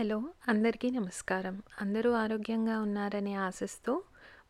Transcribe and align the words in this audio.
Hello 0.00 0.22
అందరికీ 0.48 0.90
నమస్కారం. 0.90 1.62
అందరూ 1.82 2.12
ఆరోగ్యంగా 2.12 2.80
ఉన్నారని 2.80 3.34
ఆశిస్తూ 3.34 4.02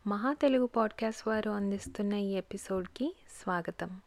మహా 0.07 0.33
తెలుగు 0.33 0.65
పాడ్కాస్ట్ 0.65 1.27
వారు 1.27 1.49
అందిస్తున్న 1.49 2.13
ఈ 2.13 2.31
ఎపిసోడ్కి 2.31 3.15
స్వాగతం. 3.43 4.01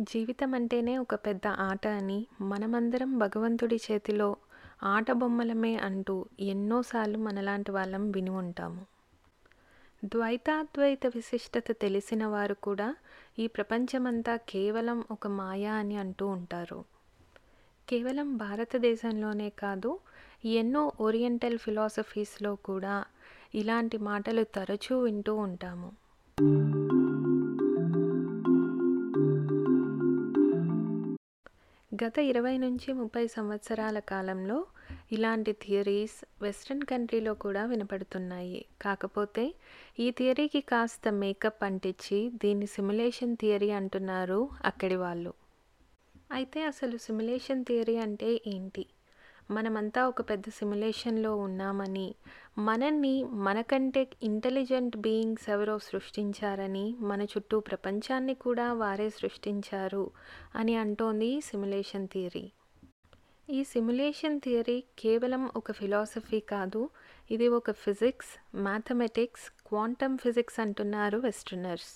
జీవితం 0.00 0.54
అంటేనే 0.54 0.98
ఒక 0.98 1.14
పెద్ద 1.14 1.46
ఆట 1.46 1.86
అని 1.86 2.26
మనమందరం 2.40 3.18
భగవంతుడి 3.18 3.80
చేతిలో 3.92 4.36
ఆట 4.82 5.12
బొమ్మలమే 5.12 5.76
అంటూ 5.76 6.26
ఎన్నోసార్లు 6.40 7.18
మనలాంటి 7.18 7.70
వాళ్ళం 7.70 8.10
విని 8.10 8.30
ఉంటాము. 8.30 8.86
ద్వైతాద్వైత 10.04 11.06
విశిష్టత 11.06 11.64
తెలిసిన 11.72 12.26
వారు 12.26 12.54
కూడా 12.54 12.96
ఈ 13.38 13.46
ప్రపంచమంతా 13.46 14.36
కేవలం 14.36 15.04
ఒక 15.10 15.26
మాయా 15.26 15.74
అని 15.74 15.96
అంటూ 15.96 16.26
ఉంటారు. 16.26 16.84
కేవలం 17.88 18.36
భారతదేశంలోనే 18.36 19.50
కాదు 19.50 20.00
ఎన్నో 20.44 20.92
ఓరియంటల్ 21.00 21.58
ఫిలాసఫీస్లో 21.58 22.54
కూడా 22.54 23.04
ఇలాంటి 23.54 23.98
మాటలు 23.98 24.44
తరచూ 24.44 25.00
వింటూ 25.00 25.34
ఉంటాము. 25.34 25.92
గత 32.04 32.18
ఇరవై 32.18 32.58
నుంచి 32.58 32.92
ముప్పై 32.92 33.26
సంవత్సరాల 33.26 33.98
కాలంలో 33.98 34.66
ఇలాంటి 35.12 35.52
థియరీస్ 35.52 36.42
వెస్ట్రన్ 36.42 36.82
కంట్రీలో 36.82 37.34
కూడా 37.34 37.64
వినపడుతున్నాయి. 37.64 38.64
కాకపోతే 38.82 39.54
ఈ 40.00 40.10
థియరీకి 40.10 40.60
కాస్త 40.60 41.12
మేకప్ 41.12 41.64
అంటించి 41.64 42.30
దీన్ని 42.34 42.66
సిమ్యులేషన్ 42.66 43.36
థియరీ 43.36 43.70
అంటున్నారు 43.70 44.48
అక్కడి 44.64 44.96
వాళ్ళు. 44.96 45.32
అయితే 46.32 46.62
అసలు 46.64 46.96
సిమ్యులేషన్ 46.96 47.64
థియరీ 47.64 47.96
అంటే 47.96 48.40
ఏంటి? 48.46 48.86
మనమంతా 49.50 50.08
ఒక 50.08 50.30
పెద్ద 50.30 50.44
సిమ్యులేషన్లో 50.48 51.36
ఉన్నామని 51.36 52.14
మనల్ని 52.58 53.24
మనకంటే 53.24 54.10
ఇంటెలిజెంట్ 54.22 54.96
బీయింగ్స్ 54.96 55.50
ఎవరో 55.50 55.78
సృష్టించారని 55.78 56.94
మన 57.00 57.22
చుట్టూ 57.22 57.60
ప్రపంచాన్ని 57.60 58.34
కూడా 58.34 58.72
వారే 58.72 59.10
సృష్టించారు 59.10 60.10
అని 60.54 60.76
అంటోంది 60.76 61.40
సిమ్యులేషన్ 61.40 62.08
థియరీ. 62.08 62.52
ఈ 63.50 63.64
సిమ్యులేషన్ 63.64 64.40
థియరీ 64.40 64.84
కేవలం 64.98 65.50
ఒక 65.56 65.72
ఫిలాసఫీ 65.72 66.40
కాదు 66.40 66.90
ఇది 67.30 67.48
ఒక 67.48 67.70
ఫిజిక్స్ 67.70 68.56
మ్యాథమెటిక్స్ 68.56 69.50
క్వాంటమ్ 69.66 70.18
ఫిజిక్స్ 70.18 70.60
అంటున్నారు 70.60 71.18
వెస్టర్నర్స్. 71.18 71.90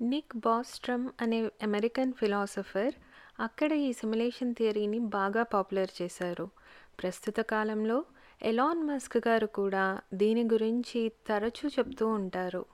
నిక్ 0.00 0.36
బాస్ట్రమ్ 0.36 1.08
అనే 1.20 1.38
అమెరికన్ 1.62 2.12
ఫిలాసఫర్ 2.12 2.94
అక్కడ 3.40 3.72
ఈ 3.72 3.92
సిమ్యులేషన్ 3.92 4.54
థియరీని 4.54 4.98
బాగా 4.98 5.42
పాపులర్ 5.42 6.02
చేశారు. 6.02 6.48
ప్రస్తుత 7.02 7.40
కాలంలో 7.40 8.04
ఎలాన్ 8.42 8.82
మస్క్ 8.82 9.28
గారు 9.28 9.46
కూడా 9.46 10.00
దీని 10.14 10.44
గురించి 10.44 11.12
తరచూ 11.28 11.68
చెప్తూ 11.68 12.08
ఉంటారు. 12.08 12.64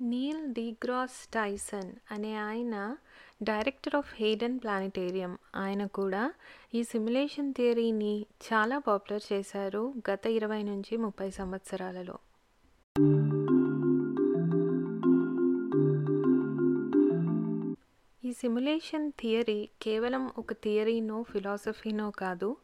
నీల్ 0.00 0.54
డిగ్రాస్ 0.54 1.26
టైసన్ 1.34 1.92
అనే 2.10 2.36
ఆయన 2.36 2.96
డైరెక్టర్ 3.42 3.94
ఆఫ్ 3.94 4.14
హేడెన్ 4.14 4.58
ప్లానిటేరియం. 4.58 5.38
ఆయన 5.56 5.86
కూడా 5.86 6.32
ఈ 6.74 6.84
సిమ్యులేషన్ 6.84 7.54
థియరీని 7.54 8.26
చాలా 8.52 8.78
పాపులర్ 8.78 9.32
చేశారు 9.32 9.94
గత 10.10 10.26
ఇరవై 10.26 10.62
నుంచి 10.62 10.96
ముప్పై 10.96 11.30
సంవత్సరాలలో. 11.30 12.18
సిమ్యులేషన్ 18.32 19.12
థియరీ 19.20 19.68
కేవలం 19.82 20.32
ఒక 20.38 20.52
థియరీనో 20.52 21.22
ఫిలాసఫీనో 21.22 22.10
కాదు 22.10 22.56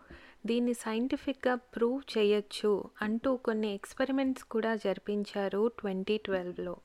దీన్ని 0.47 0.75
సైంటిఫిక్గా 0.75 1.55
ప్రూవ్ 1.55 2.19
చేయొచ్చు 2.19 2.85
అంటూ 3.03 3.37
కొన్ని 3.37 3.75
ఎక్స్పెరిమెంట్స్ 3.75 4.45
కూడా 4.45 4.77
జరిపించారు 4.77 5.73
ట్వంటీ 5.79 6.17
ట్వెల్వ్లో 6.19 6.77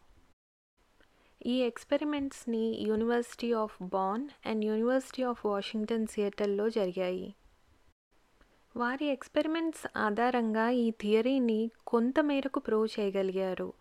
ఈ 1.45 1.55
ఎక్స్పెరిమెంట్స్ని 1.61 2.65
university 2.87 3.53
of 3.53 3.83
Bonn 3.83 4.27
and 4.45 4.65
university 4.65 5.23
of 5.23 5.45
Washington 5.45 6.07
సియటల్లో 6.07 6.69
జరిగాయి. 6.69 7.35
వారి 8.75 9.05
ఎక్స్పెరిమెంట్స్ 9.05 9.87
ఆధారంగా 9.97 10.69
ఈ 10.69 10.91
థియరీని 10.91 11.71
కొంతమేరకు 11.87 12.59
ప్రూవ్ 12.59 12.87
చేయగలిగారు. 12.99 13.73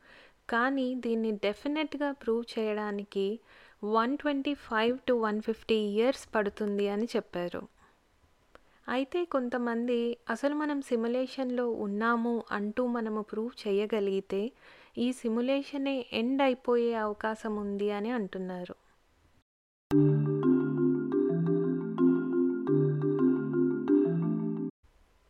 కానీ 0.50 0.94
దీన్ని 0.94 1.32
డెఫినెట్గా 1.32 2.12
ప్రూవ్ 2.12 2.44
చేయడానికి 2.58 3.40
one 3.84 4.19
twenty 4.19 4.54
five 4.54 4.98
to 5.09 5.12
one 5.12 5.43
fifty 5.43 5.75
years 5.75 6.34
పడుతుంది 6.34 6.88
అని 6.88 7.04
చెప్పారు. 7.04 7.69
అయితే 8.88 9.25
కొంతమంది 9.25 10.16
అసలు 10.31 10.54
మనం 10.54 10.82
సిమ్యులేషన్లో 10.82 11.70
ఉన్నాము 11.70 12.44
అంటూ 12.53 12.87
మనము 12.87 13.22
ప్రూవ్ 13.22 13.69
చేయగలిగితే 13.69 14.53
ఈ 14.98 15.12
సిమ్యులేషనే 15.12 16.06
ఎండ్ 16.12 16.43
అయిపోయే 16.43 16.94
అవకాశం 16.94 17.56
ఉంది 17.56 17.91
అని 17.91 18.10
అంటున్నారు. 18.10 18.75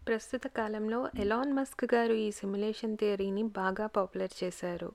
ప్రస్తుత 0.07 0.47
కాలంలో 0.47 1.09
ఎలాన్ 1.19 1.53
మస్క్ 1.53 1.95
గారు 1.95 2.13
ఈ 2.13 2.31
సిమ్యులేషన్ 2.31 2.97
థియరీని 2.97 3.43
బాగా 3.43 3.87
పాపులర్ 3.87 4.45
చేశారు. 4.45 4.93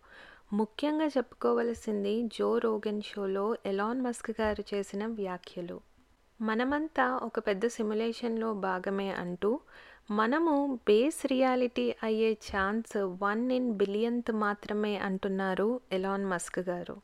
ముఖ్యంగా 0.54 1.06
చెప్పుకోవలసింది 1.06 2.24
జో 2.24 2.58
రోగన్ 2.58 3.02
షోలో 3.02 3.58
ఎలాన్ 3.66 4.02
మస్క్ 4.02 4.42
గారు 4.42 4.64
చేసిన 4.74 5.06
వ్యాఖ్యలు. 5.06 5.80
మనమంతా 6.42 7.16
ఒక 7.16 7.40
పెద్ద 7.40 7.68
సిమ్యులేషన్లో 7.68 8.54
భాగమే 8.54 9.10
అంటూ 9.12 9.60
మనము 10.12 10.80
బేస్ 10.88 11.26
రియాలిటీ 11.26 11.96
అయ్యే 12.04 12.34
ఛాన్స్ 12.34 12.98
వన్ 12.98 13.52
ఇన్ 13.52 13.74
బిలియన్త్ 13.74 14.32
మాత్రమే 14.32 14.98
అంటున్నారు 14.98 15.82
ఎలాన్ 15.92 16.26
మస్క్ 16.26 16.60
గారు. 16.60 17.02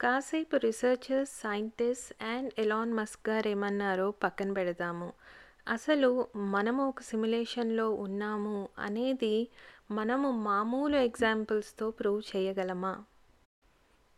కాసేపు 0.00 0.56
researchers 0.56 1.32
scientist 1.32 2.22
and 2.22 2.52
Elon 2.58 2.92
Musk 2.92 3.28
గారు 3.28 3.48
ఏమన్నారో 3.48 4.10
పక్కన 4.10 4.52
పెడదాము. 4.52 5.12
అసలు 5.68 6.26
మనము 6.36 6.88
ఒక 6.88 7.00
సిమ్యులేషన్లో 7.00 7.90
ఉన్నాము 7.90 8.68
అనేది 8.78 9.48
మనము 9.90 10.30
మామూలు 10.30 10.96
ఎగ్జాంపుల్స్తో 10.96 11.90
ప్రూవ్ 11.90 12.36
చేయగలమా? 12.36 13.04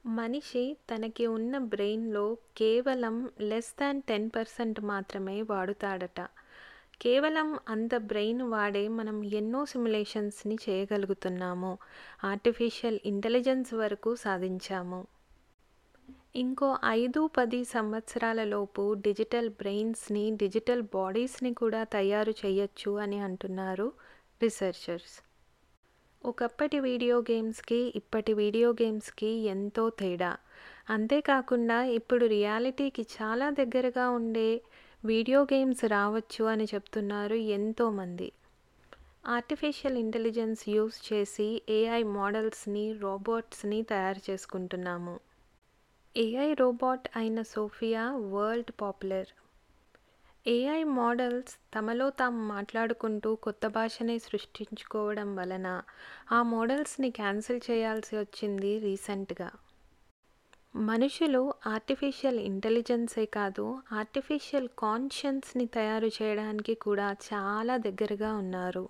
మనిషి 0.07 0.77
తనకి 0.91 1.27
ఉన్న 1.27 1.59
బ్రెయిన్లో 1.59 2.37
కేవలం 2.57 3.31
లెస్ 3.41 3.75
దాన్ 3.81 4.03
టెన్ 4.03 4.31
పర్సెంట్ 4.37 4.81
మాత్రమే 4.81 5.43
వాడుతాడట. 5.43 6.21
కేవలం 7.03 7.59
అంత 7.69 7.97
బ్రెయిన్ 7.97 8.43
వాడే 8.43 8.89
మనం 8.89 9.25
ఎన్నో 9.25 9.65
సిమ్యులేషన్స్ని 9.65 10.59
చేయగలుగుతున్నాము. 10.69 11.79
ఆర్టిఫిషియల్ 12.25 13.01
ఇంటెలిజెన్స్ 13.07 13.75
వరకు 13.75 14.17
సాధించాము. 14.17 15.07
ఇంకో 16.37 16.79
ఐదు 16.85 17.31
పది 17.37 17.65
సంవత్సరాలలోపు 17.65 18.95
డిజిటల్ 18.95 19.49
బ్రెయిన్స్ని 19.49 20.31
డిజిటల్ 20.31 20.83
బాడీస్ని 20.83 21.55
కూడా 21.55 21.85
తయారు 21.85 22.35
చేయొచ్చు 22.47 22.99
అని 22.99 23.19
అంటున్నారు 23.19 23.93
రీసెర్చర్స్ 24.43 25.32
ఒకప్పటి 26.25 26.81
వీడియో 26.81 27.19
గేమ్స్కి 27.19 27.93
ఇప్పటి 27.97 28.33
వీడియో 28.33 28.71
గేమ్స్కి 28.71 29.27
ఎంతో 29.27 29.91
తేడా. 29.91 30.37
అంతేకాకుండా 30.91 31.85
ఇప్పుడు 31.85 32.27
రియాలిటీకి 32.27 33.07
చాలా 33.23 33.51
దగ్గరగా 33.51 34.11
ఉండే 34.11 34.61
వీడియో 35.05 35.43
గేమ్స్ 35.43 35.85
రావచ్చు 35.85 36.45
అని 36.45 36.65
చెప్తున్నారు 36.65 37.35
ఎంతోమంది. 37.35 38.33
ఆర్టిఫిషియల్ 39.27 39.99
ఇంటెలిజెన్స్ 39.99 40.69
యూస్ 40.69 41.13
చేసి 41.13 41.63
ఏఐ 41.69 42.03
మోడల్స్ని 42.03 42.93
రోబోట్స్ని 42.93 43.83
తయారు 43.83 44.31
చేసుకుంటున్నాము. 44.31 45.21
ఏఐ 46.17 46.55
రోబోట్ 46.55 47.09
అయిన 47.17 47.43
Sophia 47.43 48.11
world 48.11 48.73
popular. 48.81 49.27
AI 50.47 50.83
models 50.83 51.75
తమలో 51.75 52.11
తాము 52.11 52.37
మాట్లాడుకుంటూ 52.37 53.35
కొత్త 53.35 53.67
భాషని 53.67 54.19
సృష్టించుకోవడం 54.19 55.37
వలన 55.37 55.83
ఆ 56.33 56.43
మోడల్స్ని 56.43 57.11
క్యాన్సిల్ 57.11 57.61
చేయాల్సి 57.71 58.19
వచ్చింది 58.19 58.79
రీసెంట్గా. 58.79 59.53
మనుషులు 60.77 61.55
ఆర్టిఫిషియల్ 61.67 62.39
ఇంటెలిజెన్సే 62.39 63.27
కాదు 63.27 63.83
ఆర్టిఫిషియల్ 63.93 64.69
కాన్షియన్స్ని 64.79 65.67
తయారు 65.67 66.07
చేయడానికి 66.07 66.75
కూడా 66.75 67.17
చాలా 67.35 67.77
దగ్గరగా 67.77 68.33
ఉన్నారు. 68.35 68.89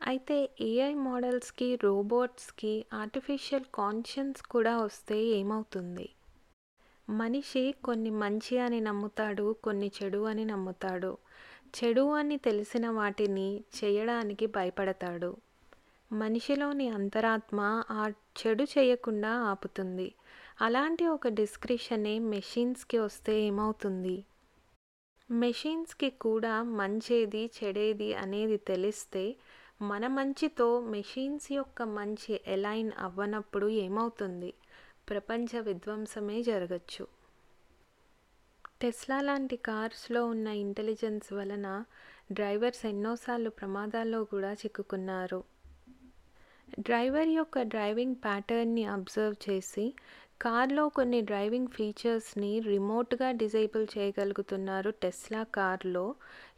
అయితే 0.00 0.50
ఏఐ 0.60 0.94
మోడల్స్కి 0.94 1.76
రోబోట్స్కి 1.76 2.86
ఆర్టిఫిషియల్ 2.92 3.64
కాన్షియన్స్ 3.74 4.42
కూడా 4.42 4.76
వస్తే 4.76 5.24
ఏమవుతుంది? 5.24 6.08
మనిషి 7.08 7.74
కొన్ని 7.84 8.10
మంచి 8.10 8.58
అని 8.58 8.80
నమ్ముతాడు 8.80 9.52
కొన్ని 9.64 9.90
చెడు 10.02 10.24
అని 10.24 10.44
నమ్ముతాడు. 10.44 11.18
చెడు 11.76 12.12
అని 12.12 12.36
తెలిసిన 12.36 12.88
వాటిని 12.88 13.60
చేయడానికి 13.76 14.46
భయపడతాడు. 14.46 15.36
మనిషిలోని 16.12 16.88
అంతరాత్మ 16.88 17.84
ఆ 17.90 18.08
చెడు 18.08 18.62
చేయకుండా 18.64 19.28
ఆపుతుంది. 19.28 20.14
అలాంటి 20.60 21.06
ఒక 21.06 21.28
డిస్క్రిప్షనే 21.28 22.18
మెషిన్స్కి 22.18 22.98
వస్తే 22.98 23.40
ఏమవుతుంది? 23.40 24.24
మెషిన్స్‌కి 25.30 26.10
కూడా 26.10 26.62
మంచేది, 26.62 27.50
చెడేది 27.64 28.14
అనేది 28.14 28.56
తెలిస్తే, 28.56 29.36
మన 29.82 30.06
మంచితో 30.06 30.80
మెషిన్స్ 30.80 31.52
యొక్క 31.52 31.82
మంచి 31.82 32.40
ఎలైన్ 32.46 32.92
అవ్వనప్పుడు 32.98 33.68
ఏమవుతుంది? 33.68 34.54
ప్రపంచ 35.08 35.60
విధ్వంసమే 35.60 36.42
జరగచ్చు 36.42 37.04
టెస్లా 38.80 39.20
లాంటి 39.20 39.56
కార్స్‌లో 39.56 40.26
ఉన్న 40.26 40.48
ఇంటెలిజెన్స్ 40.56 41.32
వలన 41.32 41.68
డ్రైవర్స్ 42.32 42.86
ఎన్నోసార్లు 42.86 43.50
ప్రమాదాల్లో 43.50 44.24
కూడా 44.24 44.52
చిక్కుకున్నారు. 44.52 45.40
డ్రైవర్ 46.80 47.28
యొక్క 47.28 47.62
డ్రైవింగ్ 47.62 48.16
ప్యాటర్న్‌ని 48.16 48.84
అబ్జర్వ్ 48.86 49.36
చేసి, 49.48 49.86
కార్‌లో 50.42 50.88
కొన్ని 50.88 51.20
డ్రైవింగ్ 51.22 51.68
ఫీచర్స్‌ని 51.68 52.60
రిమోట్‌గా 52.60 53.30
డిజేబుల్ 53.32 53.86
చేయగలుగుతున్నారు 53.98 54.90
టెస్లా 55.02 55.42
కార్‌లో 55.54 56.06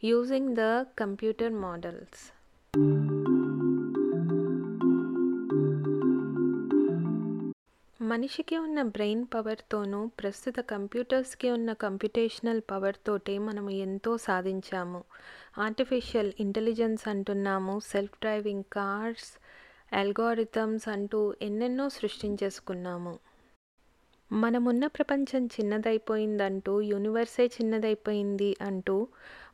యూజింగ్ 0.03 0.55
ద 0.55 0.65
కంప్యూటర్ 0.99 1.55
మోడల్స్. 1.61 2.21
మనిషికి 8.11 8.57
ఉన్న 8.57 8.81
బ్రెయిన్ 8.81 9.25
పవర్‌తోనూ, 9.35 10.07
ప్రస్తుత 10.19 10.59
కంప్యూటర్స్‌కి 10.59 11.51
ఉన్న 11.51 11.73
కంప్యూటేషనల్ 11.73 12.61
పవర్‌తోటే 12.71 13.37
మనం 13.37 13.69
ఎంతో 13.69 14.17
సాధించాము. 14.17 15.01
ఆర్టిఫిషియల్ 15.57 16.33
ఇంటెలిజెన్స్ 16.39 17.07
అంటున్నాము, 17.07 17.79
సెల్ఫ్ 17.79 18.17
డ్రైవింగ్ 18.21 18.63
కార్స్, 18.73 19.29
అల్గోరిథమ్స్ 19.93 20.87
అంటూ 20.87 21.35
ఎన్నెన్నో 21.41 21.89
సృష్టించేసుకున్నాము. 21.89 23.13
మనమున్న 24.31 24.87
ప్రపంచం 24.87 25.45
చిన్నదైపోయిందంటూ, 25.45 26.81
యూనివర్సే 26.81 27.47
చిన్నదైపోయింది 27.47 28.57
అంటూ 28.61 28.97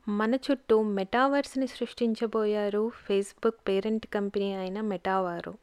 మన 0.09 0.35
చుట్టూ 0.35 0.81
మెటావర్స్‌ని 0.81 1.67
సృష్టించబోయారు 1.67 2.89
ఫేస్‌బుక్ 2.89 3.61
పేరెంట్ 3.67 4.07
కంపెనీ 4.07 4.55
అయిన 4.55 4.81
మెటావారు 4.81 5.53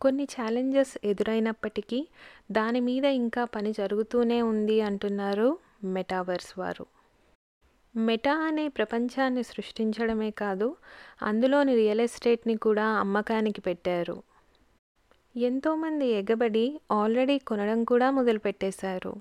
కొన్ని 0.00 0.24
ఛాలెంజెస్ 0.24 0.98
ఎదురైనప్పటికీ, 1.04 2.08
దాని 2.52 2.80
మీద 2.80 3.04
ఇంకా 3.04 3.44
పని 3.44 3.72
జరుగుతూనే 3.72 4.42
ఉంది 4.42 4.80
అంటున్నారు 4.80 5.58
మెటావర్స్ 5.84 6.58
వారు. 6.58 6.86
మెటా 7.94 8.34
అనే 8.34 8.68
ప్రపంచాన్ని 8.68 9.42
సృష్టించడమే 9.42 10.30
కాదు, 10.30 10.76
అందులోని 11.22 11.74
రియల్ 11.74 12.00
ఎస్టేట్‌ని 12.00 12.56
కూడా 12.56 12.86
అమ్మకానికి 12.86 13.60
పెట్టారు. 13.60 14.16
ఎంతోమంది 15.36 16.06
ఎగబడి 16.06 16.80
ఆల్రెడీ 16.92 17.38
కొనడం 17.38 17.84
కూడా 17.84 18.10
మొదలుపెట్టేశారు. 18.10 19.12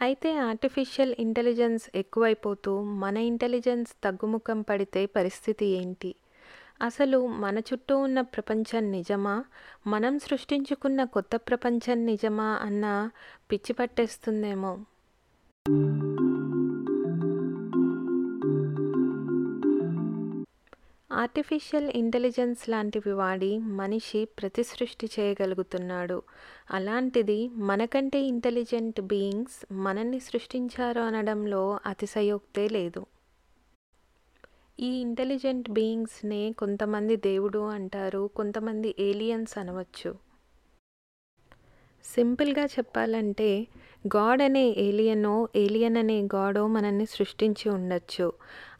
అయితే 0.00 0.36
ఆర్టిఫిషియల్ 0.38 1.14
ఇంటెలిజెన్స్ 1.18 1.90
ఎక్కువైపోతూ, 1.94 2.82
మన 2.82 3.16
ఇంటెలిజెన్స్ 3.16 3.94
తగ్గుముఖం 4.04 4.62
పడితే 4.62 5.06
పరిస్థితి 5.06 5.66
ఏంటి? 5.66 6.10
అసలు 6.80 7.26
మన 7.26 7.58
చుట్టూ 7.58 7.98
ఉన్న 7.98 8.20
ప్రపంచం 8.20 8.90
నిజమా? 8.90 9.44
మనం 9.86 10.18
సృష్టించుకున్న 10.18 11.04
కొత్త 11.04 11.36
ప్రపంచం 11.36 12.06
నిజమా 12.06 12.58
అన్న 12.62 13.10
పిచ్చి 13.50 13.72
పట్టేస్తుందేమో! 13.72 14.72
ఆర్టిఫిషియల్ 21.10 21.90
ఇంటెలిజెన్స్ 21.90 22.68
లాంటివి 22.68 23.12
వాడి 23.12 23.58
మనిషి 23.58 24.24
ప్రతిసృష్టి 24.38 25.06
చేయగలుగుతున్నాడు. 25.06 26.18
అలాంటిది 26.70 27.48
మనకంటే 27.62 28.20
ఇంటెలిజెంట్ 28.26 29.00
బీయింగ్స్ 29.00 29.66
మనల్ని 29.72 30.20
సృష్టించారు 30.20 31.00
అనడంలో 31.00 31.78
అతిశయోక్తే 31.86 32.68
లేదు. 32.68 33.02
ఈ 34.78 35.00
ఇంటెలిజెంట్ 35.00 35.70
బీయింగ్స్‌నే 35.70 36.52
కొంతమంది 36.52 37.16
దేవుడు 37.16 37.58
అంటారు, 37.68 38.26
కొంతమంది 38.34 38.94
ఏలియన్స్ 38.98 39.58
అనవచ్చు. 39.58 40.10
సింపుల్‌గా 42.04 42.64
చెప్పాలంటే, 42.66 43.48
గాడ్ 44.06 44.42
అనే 44.42 44.64
ఏలియనో, 44.78 45.48
ఏలియన్ 45.56 45.96
అనే 45.96 46.22
గాడో 46.34 46.66
మనల్ని 46.66 47.06
సృష్టించి 47.06 47.68
ఉండొచ్చు. 47.70 48.26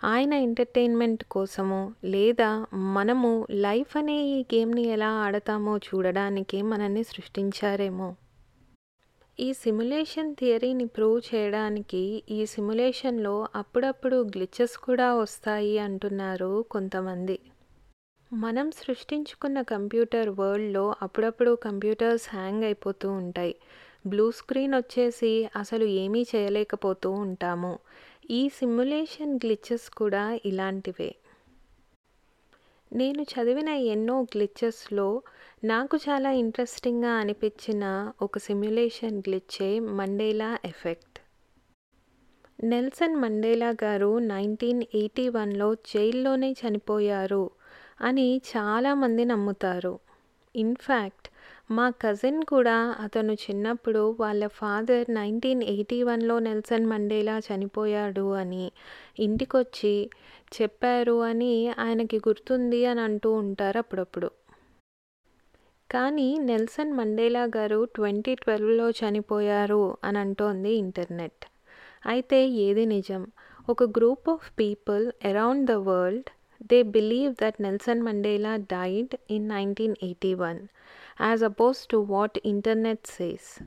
ఆయన 0.04 0.32
ఎంటర్‌టైన్‌మెంట్ 0.32 1.25
కోసమో, 1.25 1.82
లేదా 2.04 2.50
మనము 2.72 3.31
లైఫ్ 3.50 3.96
అనే 3.96 4.19
ఈ 4.28 4.44
గేమ్‌ని 4.54 4.82
ఎలా 4.88 5.08
ఆడతామో 5.19 5.78
చూడడానికే 5.78 6.62
మనల్ని 6.62 7.04
సృష్టించారేమో! 7.04 8.08
ఈ 9.38 9.52
సిమ్యులేషన్ 9.52 10.34
థియరీని 10.34 10.86
ప్రూవ్ 10.86 11.22
చేయడానికి 11.26 12.00
ఈ 12.30 12.46
సిమ్యులేషన్‌లో 12.46 13.48
అప్పుడప్పుడు 13.54 14.16
గ్లిచెస్ 14.36 14.76
కూడా 14.76 15.14
వస్తాయి 15.14 15.78
అంటున్నారు 15.78 16.62
కొంతమంది. 16.70 17.36
మనం 18.30 18.70
సృష్టించుకున్న 18.72 19.62
కంప్యూటర్ 19.62 20.30
వరల్డ్‌లో 20.38 20.94
అప్పుడప్పుడు 21.02 21.54
కంప్యూటర్స్ 21.62 22.26
హ్యాంగ్ 22.28 22.64
అయిపోతూ 22.64 23.10
ఉంటాయి. 23.12 23.54
బ్లూ 24.06 24.30
స్క్రీన్ 24.30 24.74
వచ్చేసి 24.74 25.32
అసలు 25.56 25.84
ఏమీ 25.96 26.26
చేయలేకపోతూ 26.34 27.10
ఉంటాము. 27.24 27.74
ఈ 28.30 28.48
సిమ్యులేషన్ 28.48 29.36
గ్లిచెస్ 29.44 29.90
కూడా 29.90 30.38
ఇలాంటివే. 30.44 31.10
నేను 32.90 33.22
చదివిన 33.22 33.68
ఎన్నో 33.68 34.22
గ్లిచెస్‌లో 34.22 35.06
నాకు 35.64 35.96
చాలా 35.96 36.30
ఇంట్రెస్టింగ్‌గా 36.32 37.12
అనిపించిన 37.12 37.84
ఒక 38.22 38.38
సిమ్యులేషన్ 38.38 39.18
గ్లిచ్చే 39.18 39.68
మండేలా 39.98 40.58
ఎఫెక్ట్. 40.64 41.18
నెల్సన్ 42.64 43.16
మండేలా 43.16 43.70
గారు 43.82 44.18
నైన్టీన్ 44.26 44.82
ఎయిటీ 44.94 45.28
వన్‌లో 45.28 45.74
జైల్లోనే 45.74 46.52
చనిపోయారు 46.52 47.44
అని 48.00 48.28
చాలామంది 48.52 49.24
నమ్ముతారు. 49.24 49.94
ఇన్‌ఫాక్ట్ 50.54 51.25
మా 51.70 51.90
కజిన్ 52.02 52.44
కూడా 52.44 52.74
అతను 53.04 53.32
చిన్నప్పుడు 53.34 54.02
వాళ్ళ 54.18 54.46
ఫాదర్ 54.58 55.06
నైన్టీన్ 55.10 55.62
ఎయిటీ 55.64 56.02
వన్‌లో 56.02 56.38
నెల్సన్ 56.38 56.86
మండేలా 56.86 57.38
చనిపోయాడు 57.38 58.26
అని 58.32 58.64
ఇంటికొచ్చి 59.18 59.94
చెప్పారు 60.52 61.16
అని 61.22 61.52
ఆయనకి 61.78 62.18
గుర్తుంది 62.18 62.86
అని 62.86 63.00
అంటూ 63.00 63.32
ఉంటారు 63.32 63.78
అప్పుడప్పుడు. 63.78 64.28
కానీ 65.90 66.28
నెల్సన్ 66.44 66.92
మండేలా 66.92 67.44
గారు 67.56 67.84
ట్వంటీ 67.94 68.34
ట్వెల్వ్‌లో 68.34 68.90
చనిపోయారు 68.90 69.96
అని 70.04 70.18
అంటోంది 70.18 70.72
ఇంటర్నెట్. 70.76 71.42
అయితే 72.06 72.48
ఏది 72.58 72.86
నిజం? 72.86 73.22
ఒక 73.68 73.84
group 73.98 74.28
of 74.30 74.48
people 74.58 75.12
around 75.24 75.66
the 75.66 75.76
world 75.88 76.28
they 76.70 76.82
believe 76.92 77.32
that 77.35 77.61
Nelson 77.61 78.02
Mandela 78.02 78.56
died 78.70 79.14
in 79.30 79.49
nineteen 79.49 79.96
eighty 80.02 80.35
one 80.35 80.61
as 81.20 81.44
opposed 81.44 81.87
to 81.87 81.96
what 81.96 82.38
internet 82.44 83.06
says. 83.06 83.58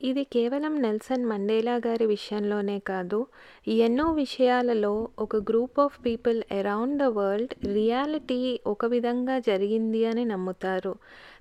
ఇది 0.00 0.24
కేవలం 0.24 0.82
నెల్సన్ 0.82 1.24
మండేలా 1.24 1.76
గారి 1.76 2.06
విషయంలోనే 2.06 2.78
కాదు, 2.78 3.26
ఎన్నో 3.66 4.12
విషయాలలో 4.12 5.08
ఒక 5.18 5.36
group 5.36 5.80
of 5.80 6.04
people 6.04 6.42
around 6.52 6.98
the 6.98 7.02
world 7.02 7.54
reality 7.66 8.60
ఒక 8.66 8.84
విధంగా 8.84 9.38
జరిగింది 9.38 10.06
అని 10.06 10.24
నమ్ముతారు. 10.24 10.94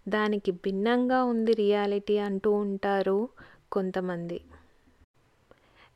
దానికి 0.09 0.51
భిన్నంగా 0.51 1.23
ఉంది 1.23 1.53
రియాలిటీ 1.53 2.17
అంటూ 2.17 2.51
ఉంటారు 2.51 3.29
కొంతమంది. 3.71 4.41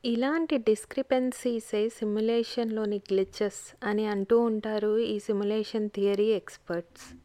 ఇలాంటి 0.04 0.58
డిస్క్రిపెన్సీసే 0.58 1.90
సిమ్యులేషన్‌లోని 1.90 2.98
గ్లిచెస్ 2.98 3.76
అని 3.84 4.06
అంటూ 4.06 4.40
ఉంటారు 4.40 4.98
ఈ 4.98 5.20
సిమ్యులేషన్ 5.20 5.90
థియరీ 5.90 6.26
ఎక్స్పర్ట్స్. 6.26 7.23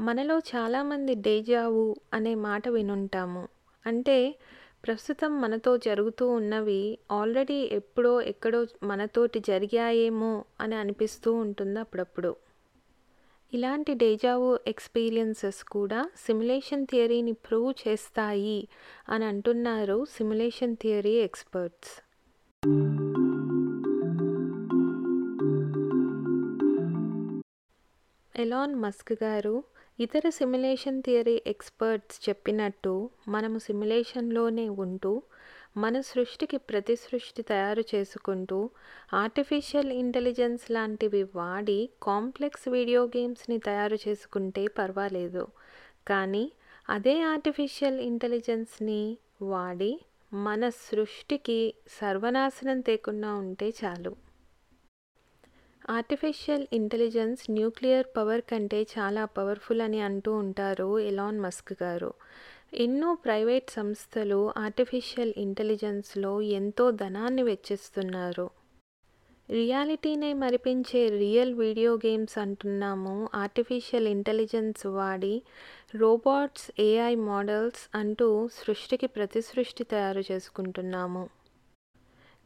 మనలో 0.00 0.38
చాలామంది 0.38 1.14
డేజావు 1.14 1.96
అనే 2.12 2.34
మాట 2.34 2.68
వినుంటాము. 2.68 3.48
అంటే 3.86 4.34
ప్రస్తుతం 4.86 5.40
మనతో 5.40 5.76
జరుగుతూ 5.76 6.28
ఉన్నవి 6.28 6.98
ఆల్రెడీ 7.12 7.68
ఎప్పుడో 7.72 8.20
ఎక్కడో 8.20 8.66
మనతోటి 8.82 9.40
జరిగాయేమో 9.40 10.44
అని 10.60 10.74
అనిపిస్తూ 10.74 11.32
ఉంటుంది 11.32 11.80
అప్పుడప్పుడు. 11.80 12.36
ఇలాంటి 13.54 13.94
డేజావు 13.94 14.58
ఎక్స్‌పీరియన్సెస్ 14.66 15.64
కూడా 15.64 16.10
సిమ్యులేషన్ 16.26 16.86
థియరీని 16.86 17.32
ప్రూవ్ 17.32 17.88
చేస్తాయి 17.88 18.68
అని 19.08 19.24
అంటున్నారు 19.24 20.04
simulation 20.04 20.76
theory 20.76 21.10
experts. 21.10 22.02
Elon 28.40 28.74
Musk 28.74 29.22
గారు, 29.22 29.64
ఇతర 30.00 30.28
సిమ్యులేషన్ 30.30 31.02
థియరీ 31.02 31.34
ఎక్స్పర్ట్స్ 31.46 32.28
చెప్పినట్టు 32.28 32.92
మనము 33.28 33.58
సిమ్యులేషన్‌లోనే 33.58 34.68
ఉంటూ, 34.78 35.12
మన 35.76 36.00
సృష్టికి 36.06 36.58
ప్రతి 36.68 36.96
సృష్టి 36.96 37.42
తయారు 37.42 37.84
చేసుకుంటూ, 37.94 38.58
ఆర్టిఫిషియల్ 39.14 39.92
ఇంటెలిజెన్స్ 39.94 40.64
లాంటివి 40.70 41.22
వాడి 41.34 41.78
కాంప్లెక్స్ 42.02 42.68
వీడియో 42.68 43.02
గేమ్స్‌ని 43.16 43.58
తయారు 43.60 43.98
చేసుకుంటే 44.06 44.66
పర్వాలేదు. 44.78 45.44
కానీ 46.08 46.44
అదే 46.88 47.20
ఆర్టిఫిషియల్ 47.26 48.00
ఇంటెలిజెన్స్‌ని 48.00 49.02
వాడి 49.44 49.92
మన 50.32 50.62
సృష్టికి 50.80 51.60
సర్వనాశనం 52.00 52.80
తేకుండా 52.80 53.32
ఉంటే 53.36 53.68
చాలు 53.80 54.12
ఆర్టిఫిషియల్ 55.88 56.66
ఇంటెలిజెన్స్ 56.72 57.50
న్యూక్లియర్ 57.50 58.06
పవర్ 58.16 58.40
కంటే 58.40 58.82
చాలా 58.82 59.24
పవర్ఫుల్ 59.24 59.80
అని 59.80 60.00
అంటూ 60.00 60.32
ఉంటారు 60.32 60.98
ఎలాన్ 60.98 61.40
మస్క్ 61.40 61.82
గారు. 61.82 62.14
ఎన్నో 62.74 63.14
ప్రైవేట్ 63.14 63.70
సంస్థలు 63.70 64.52
ఆర్టిఫిషియల్ 64.56 65.32
ఇంటెలిజెన్స్లో 65.36 66.40
ఎంతో 66.40 66.90
ధనాన్ని 66.90 67.42
వెచ్చిస్తున్నారు. 67.42 68.50
రియాలిటీనే 69.50 70.32
మరిపించే 70.32 71.08
రియల్ 71.08 71.54
వీడియో 71.54 71.94
గేమ్స్ 71.94 72.38
అంటున్నాము. 72.38 73.28
ఆర్టిఫిషియల్ 73.34 74.08
ఇంటెలిజెన్స్ 74.08 74.86
వాడి 74.86 75.42
రోబోట్స్ 75.94 76.70
ఏఐ 76.80 77.14
మోడల్స్ 77.14 77.96
అంటూ 77.96 78.48
సృష్టికి 78.52 79.06
ప్రతిసృష్టి 79.06 79.84
తయారు 79.84 80.22
చేసుకుంటున్నాము. 80.32 81.28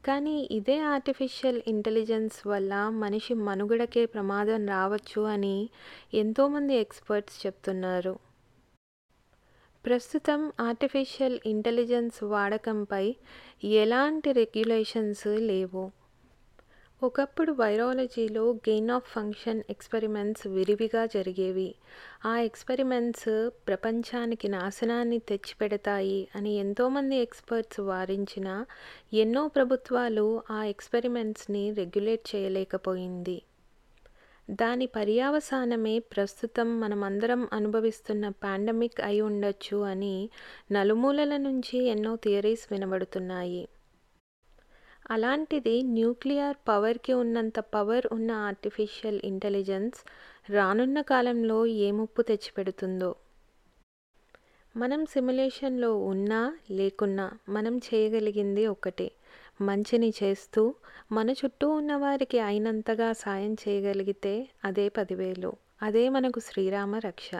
కానీ 0.04 0.49
ఇదే 0.50 0.80
ఆర్టిఫిషియల్ 0.80 1.62
ఇంటెలిజెన్స్ 1.66 2.46
వల్ల 2.46 2.75
మనిషి 2.88 3.34
మనుగడకే 3.34 4.06
ప్రమాదం 4.06 4.66
రావచ్చు 4.66 5.23
అని 5.23 5.56
ఎంతోమంది 6.14 6.75
ఎక్స్పర్ట్స్ 6.75 7.46
చెప్తున్నారు. 7.46 8.14
ప్రస్తుతం 9.84 10.52
ఆర్టిఫిషియల్ 10.61 11.38
ఇంటెలిజెన్స్ 11.46 12.23
వాడకంపై 12.25 13.16
ఎలాంటి 13.64 14.32
రెగ్యులేషన్స్ 14.32 15.26
లేవు. 15.26 15.84
ఒకప్పుడు 17.02 17.52
వైరాలజీలో 17.52 18.50
గెయిన్ 18.50 18.90
ఆఫ్ 18.90 19.08
ఫంక్షన్ 19.08 19.62
ఎక్స్పెరిమెంట్స్ 19.70 20.46
విరివిగా 20.46 21.06
జరిగేవి. 21.06 21.74
ఆ 22.26 22.38
ఎక్స్పెరిమెంట్స్ 22.38 23.50
ప్రపంచానికి 23.68 24.48
నాశనాన్ని 24.48 25.18
తెచ్చిపెడతాయి 25.18 26.28
అని 26.36 26.52
ఎంతోమంది 26.54 27.16
ఎక్స్పర్ట్స్ 27.16 27.80
వారించిన 27.80 28.64
ఎన్నో 29.14 29.48
ప్రభుత్వాలు 29.48 30.42
ఆ 30.50 30.64
ఎక్స్పెరిమెంట్స్ని 30.64 31.70
రెగ్యులేట్ 31.70 32.24
చేయలేకపోయింది. 32.34 33.42
దాని 34.50 34.86
పర్యావసానమే 34.86 35.98
ప్రస్తుతం 35.98 36.80
మనమందరం 36.80 37.48
అనుభవిస్తున్న 37.52 38.28
పాండమిక్ 38.28 39.00
అయి 39.00 39.20
ఉండొచ్చు 39.20 39.76
అని 39.84 40.16
నలుమూలల 40.72 41.36
నుంచి 41.36 41.78
ఎన్నో 41.84 42.16
థియరీస్ 42.16 42.66
వినబడుతున్నాయి. 42.72 43.62
అలాంటిది 45.11 45.82
న్యూక్లియర్ 45.82 46.56
పవర్కి 46.68 47.12
ఉన్నంత 47.12 47.58
పవర్ 47.58 48.06
ఉన్న 48.12 48.32
ఆర్టిఫిషియల్ 48.32 49.20
ఇంటెలిజెన్స్ 49.25 49.99
రానున్న 50.52 51.00
కాలంలో 51.00 51.66
ఏ 51.66 51.90
ముప్పు 51.90 52.23
తెచ్చిపెడుతుందో. 52.23 53.14
మనం 54.76 55.06
సిమ్యులేషన్లో 55.06 55.99
ఉన్నా 55.99 56.58
లేకున్నా 56.70 57.30
మనం 57.49 57.78
చేయగలిగింది 57.78 58.66
ఒకటే. 58.66 59.12
మంచిని 59.61 60.12
చేస్తూ 60.23 60.75
మన 61.12 61.30
చుట్టూ 61.30 61.68
ఉన్న 61.68 61.96
వారికి 61.96 62.38
అయినంతగా 62.38 63.12
సాయం 63.12 63.54
చేయగలిగితే 63.54 64.49
అదే 64.64 64.88
పదివేలు. 64.88 65.52
అదే 65.82 66.08
మనకు 66.08 66.40
శ్రీరామ 66.40 66.96
రక్ష. 66.96 67.30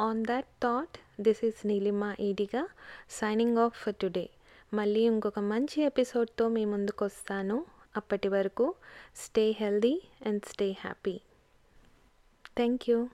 On 0.00 0.24
that 0.24 0.46
thought 0.62 1.22
this 1.22 1.44
is 1.44 1.66
Neelima 1.66 2.16
Eediga 2.20 2.68
signing 3.10 3.58
off 3.58 3.78
for 3.78 3.94
today 3.94 4.28
మళ్ళీ 4.74 5.00
ఇంకొక 5.00 5.38
మంచి 5.38 5.82
ఎపిసోడ్తో 5.82 6.48
మీ 6.48 6.64
ముందుకు 6.64 7.04
వస్తాను 7.04 7.64
అప్పటి 7.96 8.28
వరకు 8.28 8.74
stay 9.16 9.56
healthy 9.60 10.02
and 10.26 10.42
stay 10.44 10.70
happy. 10.70 11.20
Thank 12.56 12.90
you. 12.90 13.08